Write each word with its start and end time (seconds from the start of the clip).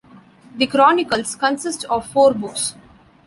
The 0.55 0.65
chronicles 0.65 1.35
consist 1.35 1.83
of 1.85 2.07
four 2.07 2.33
books. 2.33 2.73